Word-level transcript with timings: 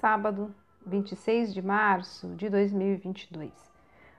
sábado, 0.00 0.54
26 0.86 1.52
de 1.52 1.60
março 1.60 2.28
de 2.36 2.48
2022. 2.48 3.50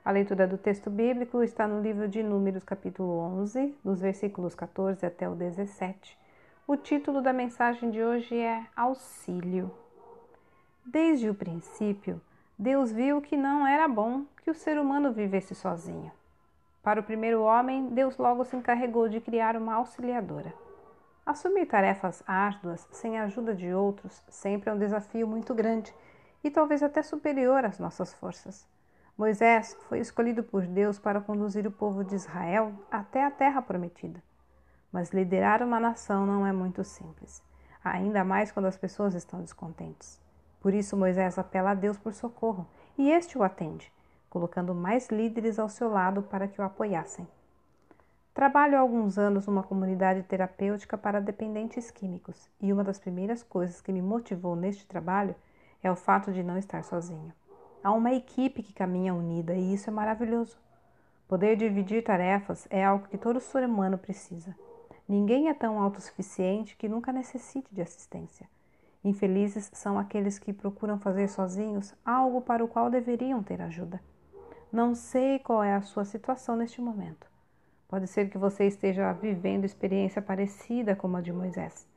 A 0.03 0.11
leitura 0.11 0.45
do 0.45 0.57
texto 0.57 0.89
bíblico 0.89 1.41
está 1.41 1.65
no 1.65 1.81
livro 1.81 2.05
de 2.05 2.21
Números, 2.21 2.65
capítulo 2.65 3.17
11, 3.17 3.73
dos 3.83 4.01
versículos 4.01 4.53
14 4.53 5.05
até 5.05 5.29
o 5.29 5.35
17. 5.35 6.17
O 6.67 6.75
título 6.75 7.21
da 7.21 7.31
mensagem 7.31 7.89
de 7.89 8.03
hoje 8.03 8.35
é 8.35 8.65
Auxílio. 8.75 9.71
Desde 10.85 11.29
o 11.29 11.35
princípio, 11.35 12.21
Deus 12.57 12.91
viu 12.91 13.21
que 13.21 13.37
não 13.37 13.65
era 13.65 13.87
bom 13.87 14.25
que 14.43 14.51
o 14.51 14.55
ser 14.55 14.77
humano 14.77 15.13
vivesse 15.13 15.55
sozinho. 15.55 16.11
Para 16.83 16.99
o 16.99 17.03
primeiro 17.03 17.41
homem, 17.41 17.87
Deus 17.87 18.17
logo 18.17 18.43
se 18.43 18.55
encarregou 18.55 19.07
de 19.07 19.21
criar 19.21 19.55
uma 19.55 19.75
auxiliadora. 19.75 20.53
Assumir 21.29 21.67
tarefas 21.67 22.23
árduas 22.25 22.87
sem 22.91 23.19
a 23.19 23.25
ajuda 23.25 23.53
de 23.53 23.71
outros 23.71 24.23
sempre 24.29 24.67
é 24.67 24.73
um 24.73 24.79
desafio 24.79 25.27
muito 25.27 25.53
grande 25.53 25.93
e 26.43 26.49
talvez 26.49 26.81
até 26.81 27.03
superior 27.03 27.63
às 27.63 27.77
nossas 27.77 28.11
forças. 28.11 28.67
Moisés 29.15 29.77
foi 29.87 29.99
escolhido 29.99 30.41
por 30.41 30.65
Deus 30.65 30.97
para 30.97 31.21
conduzir 31.21 31.67
o 31.67 31.71
povo 31.71 32.03
de 32.03 32.15
Israel 32.15 32.73
até 32.89 33.23
a 33.23 33.29
terra 33.29 33.61
prometida. 33.61 34.23
Mas 34.91 35.11
liderar 35.11 35.61
uma 35.61 35.79
nação 35.79 36.25
não 36.25 36.47
é 36.47 36.51
muito 36.51 36.83
simples, 36.83 37.43
ainda 37.83 38.23
mais 38.23 38.51
quando 38.51 38.65
as 38.65 38.75
pessoas 38.75 39.13
estão 39.13 39.39
descontentes. 39.39 40.19
Por 40.59 40.73
isso, 40.73 40.97
Moisés 40.97 41.37
apela 41.37 41.69
a 41.69 41.75
Deus 41.75 41.99
por 41.99 42.11
socorro 42.11 42.67
e 42.97 43.11
este 43.11 43.37
o 43.37 43.43
atende, 43.43 43.93
colocando 44.31 44.73
mais 44.73 45.09
líderes 45.09 45.59
ao 45.59 45.69
seu 45.69 45.91
lado 45.91 46.23
para 46.23 46.47
que 46.47 46.59
o 46.59 46.63
apoiassem. 46.63 47.27
Trabalho 48.33 48.77
há 48.77 48.79
alguns 48.79 49.17
anos 49.17 49.47
numa 49.47 49.63
comunidade 49.63 50.23
terapêutica 50.23 50.97
para 50.97 51.19
dependentes 51.19 51.91
químicos 51.91 52.49
e 52.61 52.71
uma 52.71 52.83
das 52.83 52.99
primeiras 52.99 53.43
coisas 53.43 53.81
que 53.81 53.91
me 53.91 54.01
motivou 54.01 54.55
neste 54.55 54.85
trabalho 54.85 55.35
é 55.83 55.91
o 55.91 55.95
fato 55.95 56.31
de 56.31 56.43
não 56.43 56.57
estar 56.57 56.83
sozinho. 56.83 57.33
Há 57.83 57.91
uma 57.91 58.13
equipe 58.13 58.61
que 58.61 58.73
caminha 58.73 59.13
unida 59.13 59.53
e 59.53 59.73
isso 59.73 59.89
é 59.89 59.93
maravilhoso. 59.93 60.57
Poder 61.27 61.55
dividir 61.55 62.03
tarefas 62.03 62.67
é 62.69 62.83
algo 62.83 63.07
que 63.07 63.17
todo 63.17 63.39
ser 63.39 63.63
humano 63.63 63.97
precisa. 63.97 64.55
Ninguém 65.07 65.49
é 65.49 65.53
tão 65.53 65.81
autossuficiente 65.81 66.75
que 66.75 66.89
nunca 66.89 67.11
necessite 67.11 67.73
de 67.73 67.81
assistência. 67.81 68.47
Infelizes 69.03 69.69
são 69.73 69.97
aqueles 69.97 70.37
que 70.37 70.51
procuram 70.51 70.99
fazer 70.99 71.27
sozinhos 71.29 71.93
algo 72.05 72.41
para 72.41 72.63
o 72.63 72.67
qual 72.67 72.89
deveriam 72.89 73.41
ter 73.41 73.61
ajuda. 73.61 74.01
Não 74.71 74.93
sei 74.93 75.39
qual 75.39 75.63
é 75.63 75.73
a 75.73 75.81
sua 75.81 76.03
situação 76.03 76.55
neste 76.55 76.81
momento. 76.81 77.28
Pode 77.89 78.05
ser 78.05 78.29
que 78.29 78.37
você 78.37 78.65
esteja 78.65 79.11
vivendo 79.13 79.65
experiência 79.65 80.21
parecida 80.21 80.95
com 80.95 81.15
a 81.15 81.21
de 81.21 81.33
Moisés. 81.33 81.87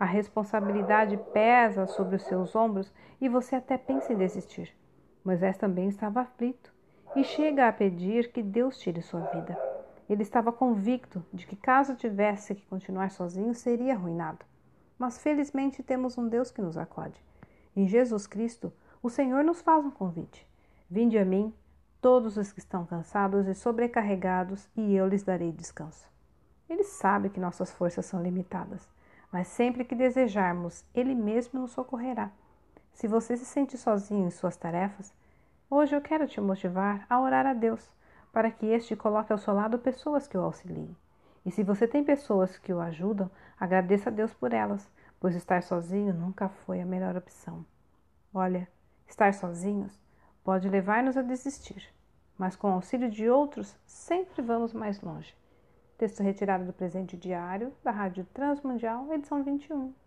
A 0.00 0.06
responsabilidade 0.06 1.18
pesa 1.34 1.86
sobre 1.86 2.16
os 2.16 2.22
seus 2.22 2.56
ombros 2.56 2.90
e 3.20 3.28
você 3.28 3.54
até 3.54 3.76
pensa 3.76 4.14
em 4.14 4.16
desistir. 4.16 4.74
Moisés 5.22 5.58
também 5.58 5.86
estava 5.88 6.22
aflito 6.22 6.72
e 7.14 7.22
chega 7.22 7.68
a 7.68 7.72
pedir 7.72 8.32
que 8.32 8.42
Deus 8.42 8.78
tire 8.78 9.02
sua 9.02 9.20
vida. 9.20 9.54
Ele 10.08 10.22
estava 10.22 10.50
convicto 10.50 11.22
de 11.30 11.46
que, 11.46 11.56
caso 11.56 11.94
tivesse 11.94 12.54
que 12.54 12.64
continuar 12.66 13.10
sozinho, 13.10 13.54
seria 13.54 13.92
arruinado. 13.92 14.46
Mas 14.98 15.18
felizmente 15.18 15.82
temos 15.82 16.16
um 16.16 16.26
Deus 16.26 16.50
que 16.50 16.62
nos 16.62 16.78
acode. 16.78 17.22
Em 17.76 17.86
Jesus 17.86 18.26
Cristo, 18.26 18.72
o 19.02 19.10
Senhor 19.10 19.44
nos 19.44 19.60
faz 19.60 19.84
um 19.84 19.90
convite: 19.90 20.46
Vinde 20.90 21.18
a 21.18 21.24
mim, 21.24 21.52
todos 22.04 22.36
os 22.36 22.52
que 22.52 22.58
estão 22.58 22.84
cansados 22.84 23.48
e 23.48 23.54
sobrecarregados, 23.54 24.68
e 24.76 24.94
eu 24.94 25.08
lhes 25.08 25.22
darei 25.22 25.50
descanso. 25.50 26.06
Ele 26.68 26.84
sabe 26.84 27.30
que 27.30 27.40
nossas 27.40 27.72
forças 27.72 28.04
são 28.04 28.22
limitadas, 28.22 28.86
mas 29.32 29.48
sempre 29.48 29.86
que 29.86 29.94
desejarmos, 29.94 30.84
Ele 30.94 31.14
mesmo 31.14 31.60
nos 31.60 31.70
socorrerá. 31.70 32.30
Se 32.92 33.08
você 33.08 33.38
se 33.38 33.46
sente 33.46 33.78
sozinho 33.78 34.26
em 34.26 34.30
suas 34.30 34.54
tarefas, 34.54 35.14
hoje 35.70 35.96
eu 35.96 36.02
quero 36.02 36.28
te 36.28 36.42
motivar 36.42 37.06
a 37.08 37.18
orar 37.18 37.46
a 37.46 37.54
Deus 37.54 37.90
para 38.30 38.50
que 38.50 38.66
este 38.66 38.94
coloque 38.94 39.32
ao 39.32 39.38
seu 39.38 39.54
lado 39.54 39.78
pessoas 39.78 40.28
que 40.28 40.36
o 40.36 40.42
auxiliem. 40.42 40.94
E 41.42 41.50
se 41.50 41.62
você 41.62 41.88
tem 41.88 42.04
pessoas 42.04 42.58
que 42.58 42.74
o 42.74 42.80
ajudam, 42.80 43.30
agradeça 43.58 44.10
a 44.10 44.12
Deus 44.12 44.34
por 44.34 44.52
elas, 44.52 44.86
pois 45.18 45.34
estar 45.34 45.62
sozinho 45.62 46.12
nunca 46.12 46.50
foi 46.50 46.82
a 46.82 46.86
melhor 46.86 47.16
opção. 47.16 47.64
Olha, 48.34 48.68
estar 49.08 49.32
sozinhos 49.32 49.98
pode 50.44 50.68
levar-nos 50.68 51.16
a 51.16 51.22
desistir, 51.22 51.94
mas 52.38 52.56
com 52.56 52.68
o 52.68 52.72
auxílio 52.72 53.10
de 53.10 53.28
outros 53.28 53.76
sempre 53.86 54.42
vamos 54.42 54.72
mais 54.72 55.00
longe. 55.00 55.34
Texto 55.96 56.22
retirado 56.22 56.64
do 56.64 56.72
presente 56.72 57.16
diário 57.16 57.72
da 57.82 57.90
Rádio 57.90 58.26
Transmundial, 58.34 59.12
edição 59.12 59.42
21. 59.42 60.03